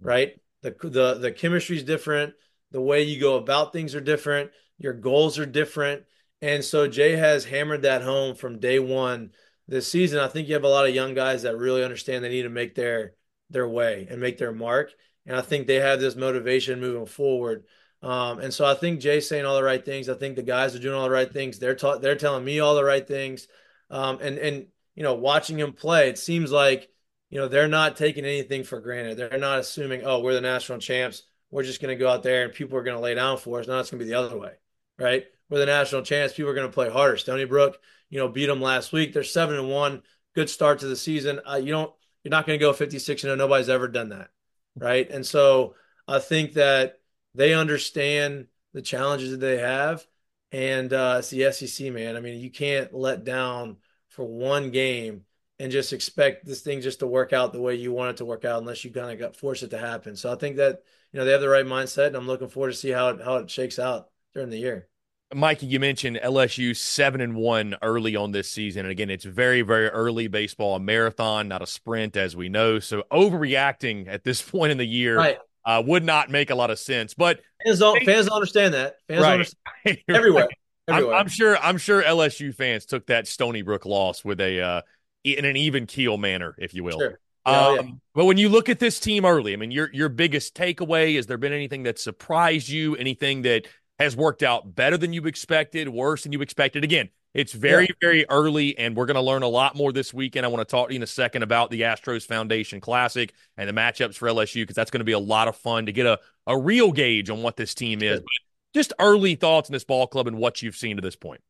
[0.00, 0.40] right?
[0.62, 2.34] The the the chemistry is different
[2.70, 4.50] the way you go about things are different.
[4.78, 6.04] Your goals are different.
[6.42, 9.32] And so Jay has hammered that home from day one
[9.68, 10.18] this season.
[10.18, 12.48] I think you have a lot of young guys that really understand they need to
[12.48, 13.14] make their
[13.50, 14.92] their way and make their mark.
[15.26, 17.64] And I think they have this motivation moving forward.
[18.02, 20.08] Um, and so I think Jay's saying all the right things.
[20.08, 21.58] I think the guys are doing all the right things.
[21.58, 23.48] They're ta- they're telling me all the right things.
[23.90, 26.88] Um, and and you know, watching him play, it seems like
[27.28, 29.18] you know they're not taking anything for granted.
[29.18, 32.44] They're not assuming, oh, we're the national champs we're just going to go out there
[32.44, 33.66] and people are going to lay down for us.
[33.66, 34.52] Now it's going to be the other way,
[34.98, 35.24] right?
[35.50, 36.32] We're the national chance.
[36.32, 37.16] People are going to play harder.
[37.16, 39.12] Stony Brook, you know, beat them last week.
[39.12, 40.02] They're seven and one.
[40.34, 41.40] Good start to the season.
[41.48, 44.30] Uh, you don't, you're not going to go 56 and nobody's ever done that,
[44.76, 45.10] right?
[45.10, 45.74] And so
[46.06, 47.00] I think that
[47.34, 50.06] they understand the challenges that they have,
[50.52, 52.16] and uh, it's the SEC, man.
[52.16, 53.76] I mean, you can't let down
[54.08, 55.24] for one game
[55.58, 58.24] and just expect this thing just to work out the way you want it to
[58.24, 60.16] work out unless you kind of got force it to happen.
[60.16, 60.82] So I think that
[61.12, 63.20] you know they have the right mindset, and I'm looking forward to see how it,
[63.22, 64.89] how it shakes out during the year.
[65.34, 69.62] Mikie, you mentioned LSU seven and one early on this season, and again, it's very
[69.62, 72.80] very early baseball, a marathon, not a sprint, as we know.
[72.80, 75.38] So overreacting at this point in the year right.
[75.64, 77.14] uh, would not make a lot of sense.
[77.14, 78.96] But fans don't, fans don't understand that.
[79.08, 79.32] Fans right.
[79.32, 80.48] understand everywhere.
[80.88, 81.14] everywhere.
[81.14, 81.56] I'm, I'm, sure.
[81.58, 84.82] I'm sure LSU fans took that Stony Brook loss with a uh,
[85.22, 86.98] in an even keel manner, if you will.
[86.98, 87.20] Sure.
[87.46, 87.80] Oh, yeah.
[87.80, 91.16] Um, but when you look at this team early, I mean, your your biggest takeaway
[91.16, 92.96] has there been anything that surprised you?
[92.96, 93.66] Anything that
[94.00, 96.82] has worked out better than you expected, worse than you expected?
[96.82, 97.94] Again, it's very yeah.
[98.00, 100.44] very early, and we're going to learn a lot more this weekend.
[100.44, 103.68] I want to talk to you in a second about the Astros Foundation Classic and
[103.68, 106.06] the matchups for LSU because that's going to be a lot of fun to get
[106.06, 108.20] a a real gauge on what this team is.
[108.20, 108.28] But
[108.74, 111.40] just early thoughts in this ball club and what you've seen to this point.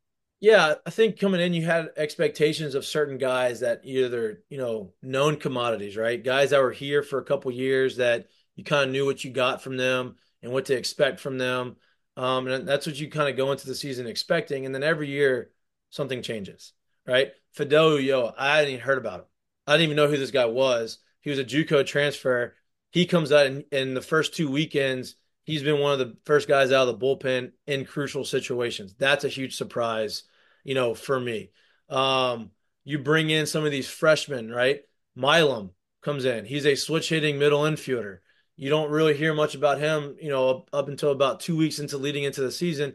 [0.40, 4.94] Yeah, I think coming in, you had expectations of certain guys that either, you know,
[5.02, 6.22] known commodities, right?
[6.22, 9.30] Guys that were here for a couple years that you kind of knew what you
[9.30, 11.76] got from them and what to expect from them.
[12.20, 14.66] Um, and that's what you kind of go into the season expecting.
[14.66, 15.50] And then every year,
[15.90, 16.72] something changes,
[17.06, 17.32] right?
[17.52, 19.26] Fidel Ulloa, I hadn't even heard about him.
[19.66, 20.98] I didn't even know who this guy was.
[21.20, 22.54] He was a JUCO transfer.
[22.90, 25.14] He comes out in, in the first two weekends.
[25.44, 28.94] He's been one of the first guys out of the bullpen in crucial situations.
[28.98, 30.24] That's a huge surprise
[30.64, 31.50] you know, for me.
[31.88, 32.50] Um,
[32.84, 34.82] you bring in some of these freshmen, right?
[35.14, 35.70] Milam
[36.02, 36.44] comes in.
[36.44, 38.18] He's a switch hitting middle infielder.
[38.60, 41.96] You don't really hear much about him, you know, up, until about two weeks into
[41.96, 42.94] leading into the season.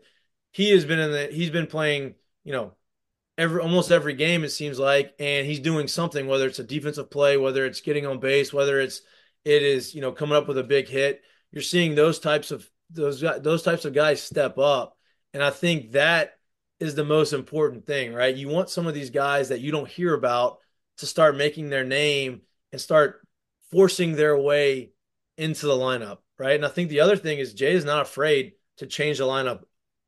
[0.51, 2.75] He has been in the he's been playing, you know,
[3.35, 7.09] every almost every game it seems like, and he's doing something, whether it's a defensive
[7.09, 9.01] play, whether it's getting on base, whether it's
[9.43, 11.23] it is, you know, coming up with a big hit.
[11.51, 14.95] You're seeing those types of those those types of guys step up.
[15.33, 16.33] And I think that
[16.79, 18.35] is the most important thing, right?
[18.35, 20.59] You want some of these guys that you don't hear about
[20.99, 23.27] to start making their name and start
[23.71, 24.91] forcing their way
[25.37, 26.55] into the lineup, right?
[26.55, 29.63] And I think the other thing is Jay is not afraid to change the lineup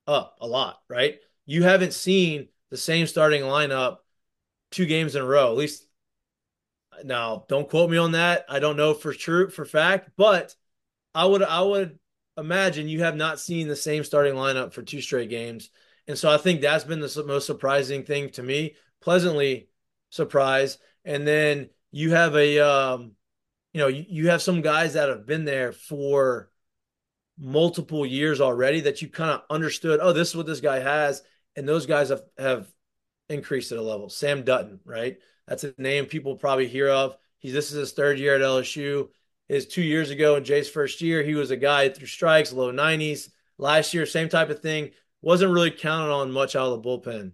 [0.06, 1.20] up a lot, right?
[1.46, 3.98] You haven't seen the same starting lineup
[4.72, 5.86] two games in a row, at least.
[7.04, 8.46] Now, don't quote me on that.
[8.50, 10.56] I don't know for true for fact, but
[11.14, 12.00] I would I would
[12.38, 15.70] imagine you have not seen the same starting lineup for two straight games.
[16.08, 19.70] And so I think that's been the most surprising thing to me, pleasantly
[20.10, 20.80] surprised.
[21.04, 23.12] And then you have a, um,
[23.78, 26.50] you know, you, you have some guys that have been there for
[27.38, 31.22] multiple years already that you kind of understood, oh, this is what this guy has.
[31.56, 32.68] And those guys have, have
[33.30, 34.10] increased at a level.
[34.10, 35.20] Sam Dutton, right?
[35.48, 37.18] That's a name people probably hear of.
[37.38, 39.10] He's this is his third year at LSU.
[39.48, 42.72] His two years ago in Jay's first year, he was a guy threw strikes, low
[42.72, 43.30] 90s.
[43.60, 44.90] Last year, same type of thing
[45.22, 47.34] wasn't really counted on much out of the bullpen.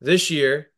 [0.00, 0.72] This year,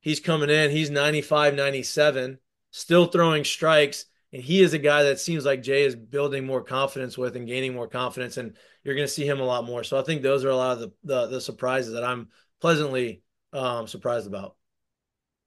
[0.00, 2.38] he's coming in, he's 95, 97.
[2.70, 4.04] still throwing strikes.
[4.32, 7.48] And he is a guy that seems like Jay is building more confidence with and
[7.48, 8.36] gaining more confidence.
[8.36, 9.82] And you're going to see him a lot more.
[9.82, 12.28] So I think those are a lot of the, the, the surprises that I'm
[12.60, 14.56] pleasantly um, surprised about.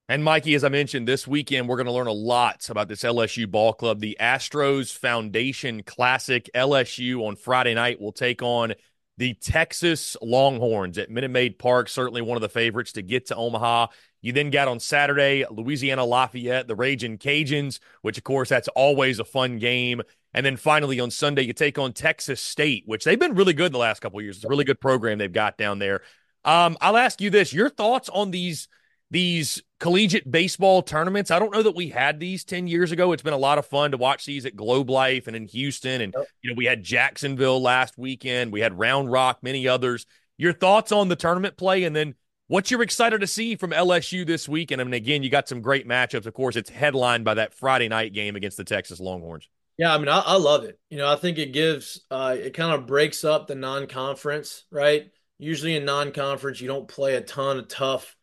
[0.10, 3.04] And Mikie, as I mentioned, this weekend we're going to learn a lot about this
[3.04, 4.02] LSU ball club.
[4.02, 8.74] The Astros Foundation Classic LSU on Friday night will take on
[9.18, 11.88] the Texas Longhorns at Minute Maid Park.
[11.88, 13.88] Certainly one of the favorites to get to Omaha.
[14.24, 19.20] You then got on Saturday Louisiana Lafayette, the Raging Cajuns, which of course that's always
[19.20, 20.02] a fun game.
[20.34, 23.72] And then finally on Sunday you take on Texas State, which they've been really good
[23.72, 24.38] the last couple years.
[24.38, 26.02] It's a really good program they've got down there.
[26.46, 28.68] Um, I'll ask you this: your thoughts on these
[29.12, 31.30] these collegiate baseball tournaments.
[31.30, 33.12] I don't know that we had these 10 years ago.
[33.12, 36.02] It's been a lot of fun to watch these at Globe Life and in Houston.
[36.02, 36.28] And, yep.
[36.42, 38.52] you know, we had Jacksonville last weekend.
[38.52, 40.08] We had Round Rock, many others.
[40.38, 42.16] Your thoughts on the tournament play and then
[42.48, 44.82] what you're excited to see from LSU this weekend?
[44.82, 46.26] I mean, again, you got some great matchups.
[46.26, 49.48] Of course, it's headlined by that Friday night game against the Texas Longhorns.
[49.78, 50.80] Yeah, I mean, I, I love it.
[50.90, 54.66] You know, I think it gives, uh, it kind of breaks up the non conference,
[54.72, 55.10] right?
[55.40, 58.16] Usually in non conference, you don't play a ton of tough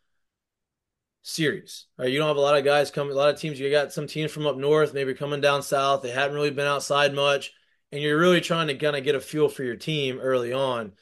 [1.22, 1.87] series.
[1.98, 2.11] Right?
[2.11, 3.59] You don't have a lot of guys coming, a lot of teams.
[3.59, 6.02] You got some teams from up north, maybe coming down south.
[6.02, 7.52] They hadn't really been outside much,
[7.92, 10.92] and you're really trying to kind of get a feel for your team early on.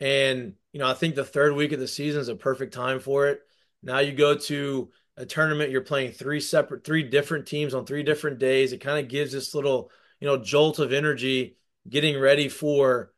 [0.00, 3.00] And you know, I think the third week of the season is a perfect time
[3.00, 3.40] for it.
[3.82, 8.02] Now you go to a tournament, you're playing three separate, three different teams on three
[8.02, 8.72] different days.
[8.72, 11.56] It kind of gives this little, you know, jolt of energy
[11.88, 13.12] getting ready for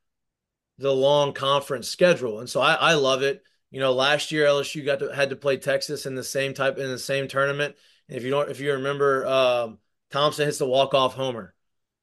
[0.78, 2.40] the long conference schedule.
[2.40, 3.42] And so I, I love it.
[3.70, 6.78] You know, last year LSU got to had to play Texas in the same type
[6.78, 7.76] in the same tournament.
[8.08, 9.78] And if you don't, if you remember, um,
[10.10, 11.54] Thompson hits the walk off homer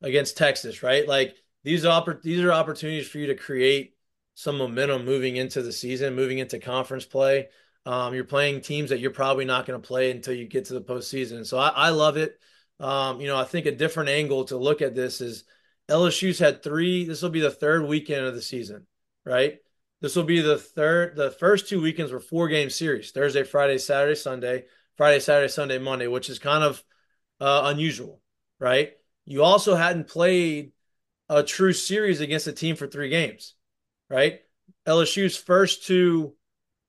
[0.01, 1.05] against Texas, right?
[1.07, 3.96] Like these are these are opportunities for you to create
[4.37, 7.47] some momentum moving into the season, moving into conference play.
[7.87, 10.75] Um, you're playing teams that you're probably not going to play until you get to
[10.75, 11.43] the postseason.
[11.43, 12.39] So I, I love it.
[12.79, 15.43] Um, you know, I think a different angle to look at this is
[15.89, 17.03] LSU's had three.
[17.03, 18.85] This will be the third weekend of the season,
[19.25, 19.57] right?
[20.01, 21.15] This will be the third.
[21.15, 24.65] The first two weekends were four game series: Thursday, Friday, Saturday, Sunday,
[24.97, 26.83] Friday, Saturday, Sunday, Monday, which is kind of
[27.41, 28.21] uh, unusual,
[28.59, 28.91] right?
[29.25, 30.73] You also hadn't played
[31.27, 33.55] a true series against a team for three games,
[34.09, 34.39] right?
[34.87, 36.33] LSU's first two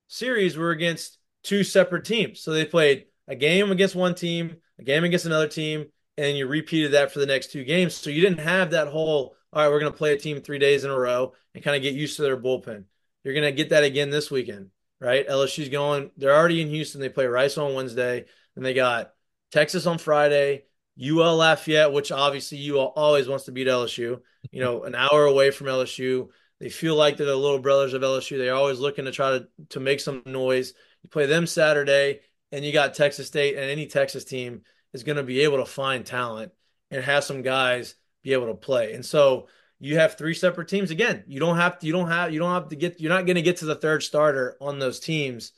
[0.09, 4.83] series were against two separate teams, so they played a game against one team, a
[4.83, 7.95] game against another team, and you repeated that for the next two games.
[7.95, 10.59] So you didn't have that whole all right, we're going to play a team three
[10.59, 12.85] days in a row and kind of get used to their bullpen.
[13.25, 15.27] You're going to get that again this weekend, right?
[15.27, 17.01] LSU's going, they're already in Houston.
[17.01, 18.27] They play Rice on Wednesday.
[18.57, 19.13] and they got
[19.51, 20.65] Texas on Friday,
[21.03, 25.51] UL Lafayette, which obviously UL always wants to beat LSU, you know, an hour away
[25.51, 26.29] from LSU.
[26.61, 28.37] They feel like they're the little brothers of LSU.
[28.37, 30.75] They're always looking to try to, to make some noise.
[31.03, 35.17] You play them Saturday, and you got Texas State, and any Texas team is going
[35.17, 36.53] to be able to find talent
[36.91, 38.95] and have some guys be able to play.
[38.95, 39.47] And so
[39.79, 41.23] you have three separate teams again.
[41.27, 43.37] You don't have to, you don't have you don't have to get you're not going
[43.37, 45.53] to get to the third starter on those teams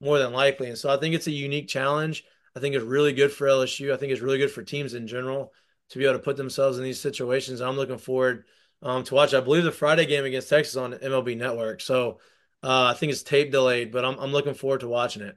[0.00, 0.68] more than likely.
[0.68, 2.24] And so I think it's a unique challenge.
[2.56, 3.92] I think it's really good for LSU.
[3.92, 5.52] I think it's really good for teams in general
[5.90, 7.60] to be able to put themselves in these situations.
[7.60, 8.44] I'm looking forward
[8.82, 9.34] um, to watch.
[9.34, 11.80] I believe the Friday game against Texas on MLB Network.
[11.80, 12.18] So
[12.62, 15.36] uh, I think it's tape delayed, but I'm I'm looking forward to watching it.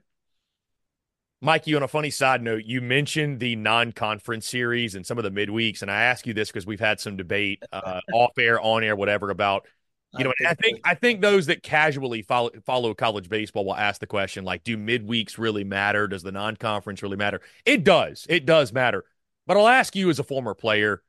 [1.42, 5.30] Mikie, on a funny side note, you mentioned the non-conference series and some of the
[5.30, 8.84] midweeks, and I ask you this because we've had some debate uh, off air, on
[8.84, 9.66] air, whatever about
[10.18, 10.32] you know.
[10.46, 14.44] I think I think those that casually follow follow college baseball will ask the question
[14.44, 16.08] like, do midweeks really matter?
[16.08, 17.40] Does the non-conference really matter?
[17.64, 18.26] It does.
[18.28, 19.04] It does matter.
[19.46, 21.02] But I'll ask you as a former player,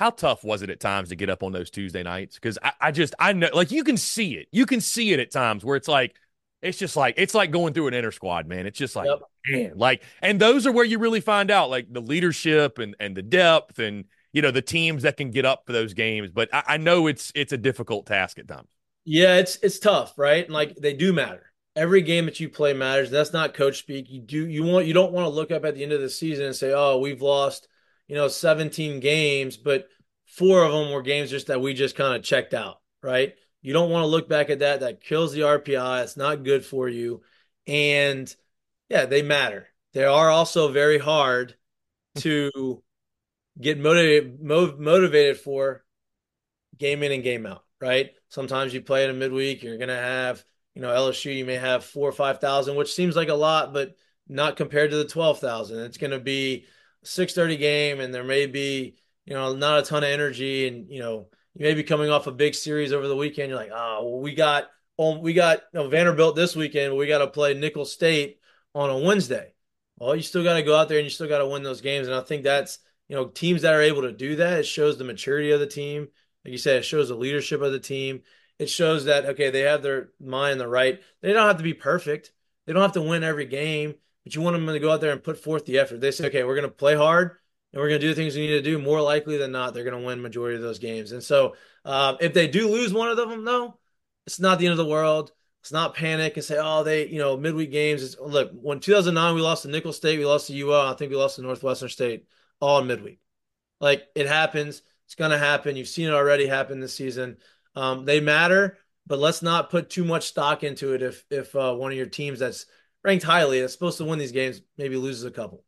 [0.00, 2.36] how tough was it at times to get up on those Tuesday nights?
[2.36, 4.48] Because I, I just I know like you can see it.
[4.50, 6.16] You can see it at times where it's like
[6.62, 8.66] it's just like it's like going through an inner squad, man.
[8.66, 9.20] It's just like yep.
[9.46, 13.14] man, like and those are where you really find out like the leadership and and
[13.14, 16.30] the depth and you know the teams that can get up for those games.
[16.30, 18.68] But I, I know it's it's a difficult task at times.
[19.04, 20.46] Yeah, it's it's tough, right?
[20.46, 21.52] And like they do matter.
[21.76, 23.10] Every game that you play matters.
[23.10, 24.06] That's not coach speak.
[24.08, 26.08] You do you want you don't want to look up at the end of the
[26.08, 27.68] season and say, "Oh, we've lost,
[28.08, 29.86] you know, 17 games, but
[30.30, 33.34] four of them were games just that we just kind of checked out." Right?
[33.62, 34.80] You don't want to look back at that.
[34.80, 36.02] That kills the RPI.
[36.02, 37.22] It's not good for you.
[37.66, 38.34] And
[38.88, 39.68] yeah, they matter.
[39.92, 41.56] They are also very hard
[42.14, 42.20] hmm.
[42.20, 42.82] to
[43.60, 45.84] get motivated motivated for
[46.78, 48.10] game in and game out, right?
[48.28, 51.84] Sometimes you play in a midweek, you're gonna have, you know, LSU, you may have
[51.84, 53.96] four or five thousand, which seems like a lot, but
[54.28, 55.80] not compared to the twelve thousand.
[55.80, 56.64] It's gonna be
[57.02, 58.96] a six thirty game, and there may be,
[59.30, 62.26] you know, not a ton of energy, and you know, you may be coming off
[62.26, 63.48] a big series over the weekend.
[63.48, 64.68] You're like, oh, well, we got
[64.98, 66.96] oh, we got you know, Vanderbilt this weekend.
[66.96, 68.40] we got to play Nicholls State
[68.74, 69.54] on a Wednesday.
[69.98, 71.80] well, you still got to go out there and you still got to win those
[71.80, 72.06] games.
[72.06, 74.98] And I think that's, you know, teams that are able to do that, it shows
[74.98, 76.08] the maturity of the team.
[76.44, 78.22] Like you said, it shows the leadership of the team.
[78.58, 81.00] It shows that, okay, they have their mind the right.
[81.22, 82.32] They don't have to be perfect.
[82.66, 85.12] They don't have to win every game, but you want them to go out there
[85.12, 86.00] and put forth the effort.
[86.00, 87.38] They say, okay, we're going to play hard
[87.72, 88.78] and we're going to do the things we need to do.
[88.78, 91.12] More likely than not, they're going to win majority of those games.
[91.12, 91.54] And so
[91.84, 93.78] um, if they do lose one of them, though,
[94.26, 95.32] it's not the end of the world.
[95.62, 98.02] Let's not panic and say, oh, they, you know, midweek games.
[98.02, 100.88] Is, look, when 2009 we lost to Nicholls State, we lost to UL.
[100.88, 102.24] I think we lost to Northwestern State
[102.60, 103.20] all in midweek.
[103.80, 104.82] Like it happens.
[105.06, 105.76] It's going to happen.
[105.76, 107.36] You've seen it already happen this season.
[107.74, 111.02] Um, they matter, but let's not put too much stock into it.
[111.02, 112.66] If if uh, one of your teams that's
[113.02, 115.64] ranked highly, that's supposed to win these games, maybe loses a couple.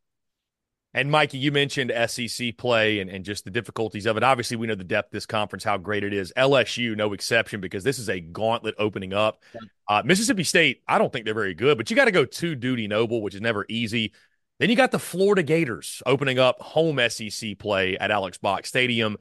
[0.95, 4.23] And Mikie, you mentioned SEC play and, and just the difficulties of it.
[4.23, 6.33] Obviously, we know the depth of this conference, how great it is.
[6.37, 9.43] LSU, no exception, because this is a gauntlet opening up.
[9.89, 12.55] Uh, Mississippi State, I don't think they're very good, but you got to go to
[12.55, 14.13] Dudy Noble, which is never easy.
[14.59, 19.17] Then you got the Florida Gators opening up home SEC play at Alex Box Stadium.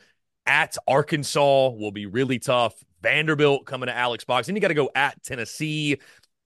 [0.45, 2.73] At Arkansas will be really tough.
[3.01, 4.47] Vanderbilt coming to Alex Box.
[4.47, 5.97] Then you got to go at Tennessee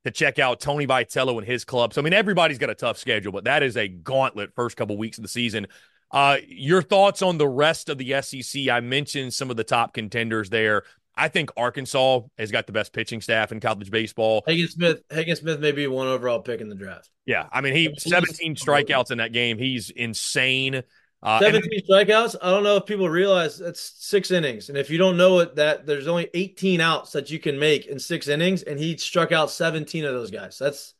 [0.06, 1.94] to check out Tony Vitello and his club.
[1.94, 4.98] So, I mean, everybody's got a tough schedule, but that is a gauntlet first couple
[4.98, 5.68] weeks of the season.
[6.12, 8.70] Uh, your thoughts on the rest of the SEC?
[8.70, 10.84] I mentioned some of the top contenders there.
[11.18, 14.44] I think Arkansas has got the best pitching staff in college baseball.
[14.46, 17.10] Hagen Smith, Hagen Smith may be one overall pick in the draft.
[17.26, 19.58] Yeah, I mean, he 17 strikeouts in that game.
[19.58, 20.84] He's insane.
[21.24, 22.36] Uh, 17 and, strikeouts.
[22.42, 24.70] I don't know if people realize that's six innings.
[24.70, 27.88] And if you don't know it, that there's only 18 outs that you can make
[27.88, 30.58] in six innings, and he struck out 17 of those guys.
[30.60, 30.94] That's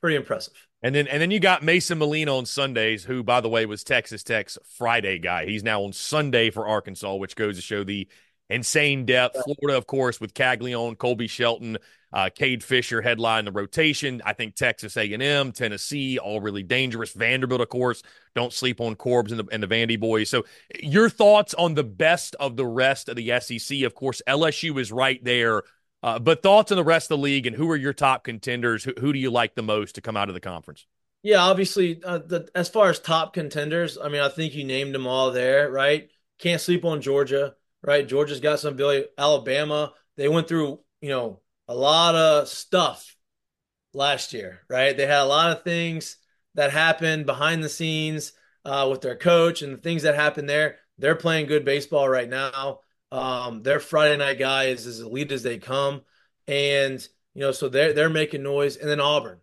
[0.00, 0.54] pretty impressive.
[0.80, 3.82] And then and then you got Mason Molina on Sundays, who by the way was
[3.82, 5.44] Texas Tech's Friday guy.
[5.44, 8.06] He's now on Sunday for Arkansas, which goes to show the
[8.50, 9.36] insane depth.
[9.44, 11.78] Florida, of course, with Caglianone, Colby Shelton,
[12.12, 14.22] uh, Cade Fisher headline the rotation.
[14.24, 17.12] I think Texas A&M, Tennessee, all really dangerous.
[17.12, 18.02] Vanderbilt, of course,
[18.34, 20.30] don't sleep on Corbs and the, and the Vandy boys.
[20.30, 20.44] So,
[20.80, 23.82] your thoughts on the best of the rest of the SEC?
[23.82, 25.62] Of course, LSU is right there.
[26.02, 28.84] Uh, but thoughts on the rest of the league and who are your top contenders?
[28.84, 30.86] Who, who do you like the most to come out of the conference?
[31.22, 34.94] Yeah, obviously, uh, the, as far as top contenders, I mean, I think you named
[34.94, 36.08] them all there, right?
[36.38, 38.06] Can't sleep on Georgia, right?
[38.06, 39.06] Georgia's got some ability.
[39.16, 43.16] Alabama, they went through, you know, a lot of stuff
[43.92, 44.96] last year, right?
[44.96, 46.16] They had a lot of things
[46.54, 48.32] that happened behind the scenes
[48.64, 50.76] uh, with their coach and the things that happened there.
[50.98, 52.80] They're playing good baseball right now.
[53.10, 56.02] Um, their Friday night guy is as elite as they come,
[56.46, 58.76] and you know, so they're they're making noise.
[58.76, 59.38] And then Auburn,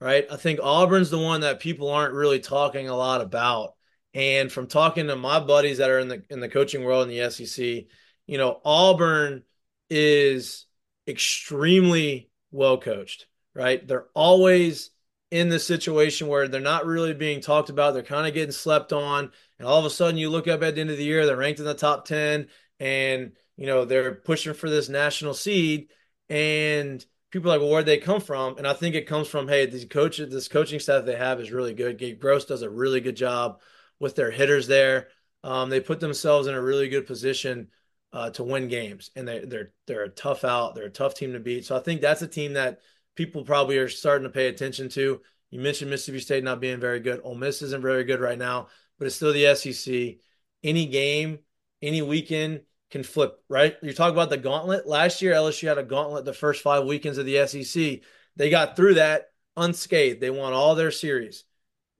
[0.00, 0.26] right?
[0.30, 3.73] I think Auburn's the one that people aren't really talking a lot about.
[4.14, 7.16] And from talking to my buddies that are in the in the coaching world in
[7.16, 7.86] the SEC,
[8.26, 9.42] you know, Auburn
[9.90, 10.66] is
[11.06, 13.86] extremely well coached, right?
[13.86, 14.90] They're always
[15.30, 17.92] in the situation where they're not really being talked about.
[17.92, 19.32] They're kind of getting slept on.
[19.58, 21.36] And all of a sudden you look up at the end of the year, they're
[21.36, 22.46] ranked in the top 10
[22.78, 25.88] and, you know, they're pushing for this national seed.
[26.28, 28.58] And people are like, well, where'd they come from?
[28.58, 31.50] And I think it comes from, hey, these coaches, this coaching staff they have is
[31.50, 31.98] really good.
[31.98, 33.60] Gabe Gross does a really good job
[34.04, 35.08] with their hitters there.
[35.42, 37.68] Um, they put themselves in a really good position
[38.12, 40.74] uh, to win games, and they, they're they're a tough out.
[40.74, 41.64] They're a tough team to beat.
[41.64, 42.80] So I think that's a team that
[43.16, 45.22] people probably are starting to pay attention to.
[45.50, 47.22] You mentioned Mississippi State not being very good.
[47.24, 50.18] Ole Miss isn't very good right now, but it's still the SEC.
[50.62, 51.38] Any game,
[51.80, 53.42] any weekend can flip.
[53.48, 53.74] Right?
[53.82, 54.86] You talk about the gauntlet.
[54.86, 58.00] Last year, LSU had a gauntlet the first five weekends of the SEC.
[58.36, 60.20] They got through that unscathed.
[60.20, 61.44] They won all their series.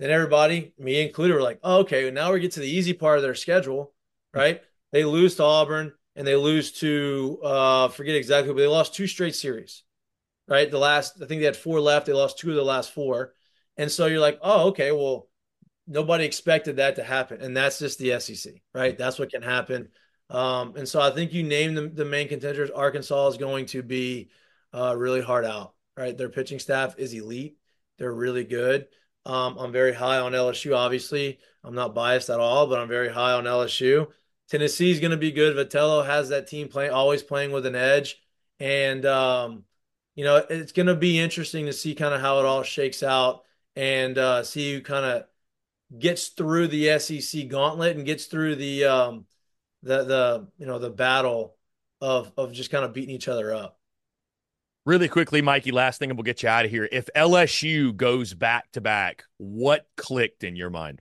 [0.05, 3.17] Then everybody, me included, were like, oh, okay, now we get to the easy part
[3.17, 3.95] of their schedule,
[4.35, 4.61] right?
[4.93, 9.07] They lose to Auburn and they lose to uh forget exactly, but they lost two
[9.07, 9.83] straight series.
[10.47, 10.71] Right?
[10.71, 12.05] The last I think they had four left.
[12.05, 13.33] They lost two of the last four.
[13.79, 15.31] And so you're like, oh, okay, well,
[15.87, 17.41] nobody expected that to happen.
[17.41, 18.99] And that's just the SEC, right?
[18.99, 19.89] That's what can happen.
[20.29, 22.69] Um, and so I think you name the, the main contenders.
[22.69, 24.29] Arkansas is going to be
[24.75, 26.15] uh, really hard out, right?
[26.15, 27.57] Their pitching staff is elite.
[27.97, 28.87] They're really good.
[29.27, 31.39] Um, I'm very high on LSU, obviously.
[31.63, 34.09] I'm not biased at all, but I'm very high on LSU.
[34.49, 35.57] Tennessee is going to be good.
[35.57, 38.21] Vitello has that team playing, always playing with an edge,
[38.61, 39.65] and um,
[40.15, 43.03] you know it's going to be interesting to see kind of how it all shakes
[43.03, 43.45] out
[43.75, 45.25] and uh, see who kind of
[45.99, 49.25] gets through the SEC gauntlet and gets through the um,
[49.83, 51.57] the the you know the battle
[52.01, 53.79] of of just kind of beating each other up.
[54.87, 56.87] Really quickly, Mikie, last thing and we'll get you out of here.
[56.93, 61.01] If LSU goes back to back, what clicked in your mind?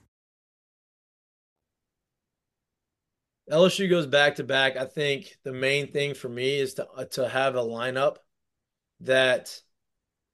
[3.51, 4.77] LSU goes back to back.
[4.77, 8.17] I think the main thing for me is to uh, to have a lineup
[9.01, 9.59] that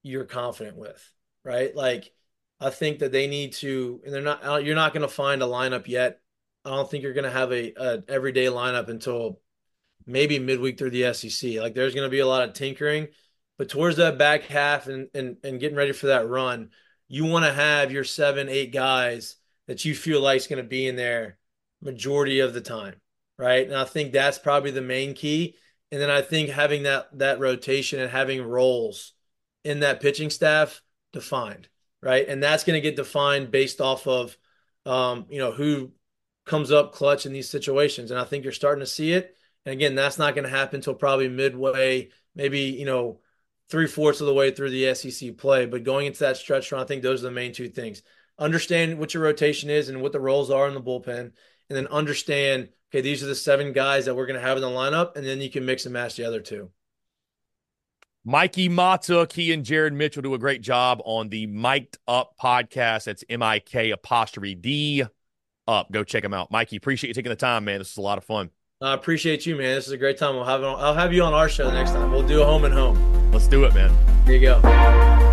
[0.04, 1.12] you're confident with,
[1.44, 1.76] right?
[1.76, 2.14] Like
[2.60, 4.64] I think that they need to, and they're not.
[4.64, 6.22] You're not going to find a lineup yet.
[6.64, 9.42] I don't think you're going to have a, a everyday lineup until
[10.06, 11.56] maybe midweek through the SEC.
[11.60, 13.08] Like there's going to be a lot of tinkering,
[13.58, 16.70] but towards that back half and and and getting ready for that run,
[17.08, 19.38] you want to have your seven, eight guys
[19.68, 21.38] that you feel like is going to be in there
[21.82, 22.96] majority of the time,
[23.38, 23.66] right?
[23.66, 25.56] And I think that's probably the main key.
[25.92, 29.14] And then I think having that that rotation and having roles
[29.64, 30.82] in that pitching staff
[31.14, 31.70] defined,
[32.02, 32.28] right?
[32.28, 34.38] And that's going to get defined based off of
[34.88, 35.92] um, you know, who
[36.46, 38.10] comes up clutch in these situations.
[38.10, 39.36] And I think you're starting to see it.
[39.66, 43.20] And again, that's not going to happen until probably midway, maybe, you know,
[43.70, 45.66] three fourths of the way through the SEC play.
[45.66, 48.02] But going into that stretch run, I think those are the main two things.
[48.40, 51.34] Understand what your rotation is and what the roles are in the bullpen,
[51.70, 54.62] and then understand, okay, these are the seven guys that we're going to have in
[54.62, 56.70] the lineup, and then you can mix and match the other two.
[58.28, 63.06] Mikie Mahtook, he and Jared Mitchell do a great job on the Mik'd Up podcast.
[63.06, 65.06] That's M I K apostrophe D
[65.66, 65.92] up.
[65.92, 66.52] Go check them out.
[66.52, 67.80] Mikie, appreciate you taking the time, man.
[67.80, 68.50] This is a lot of fun.
[68.82, 69.76] I appreciate you, man.
[69.76, 70.36] This is a great time.
[70.36, 72.12] I'll have I'll have you on our show next time.
[72.12, 73.32] We'll do a home and home.
[73.32, 73.92] Let's do it, man.
[74.26, 75.27] Here you go.